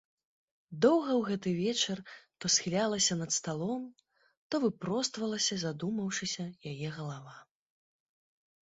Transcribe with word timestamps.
Доўга 0.85 1.09
ў 1.15 1.21
гэты 1.27 1.49
вечар 1.57 1.97
то 2.39 2.45
схілялася 2.55 3.19
над 3.21 3.31
сталом, 3.37 3.85
то 4.49 4.63
выпроствалася, 4.65 5.53
задумаўшыся, 5.67 6.43
яе 6.73 6.87
галава. 6.99 7.35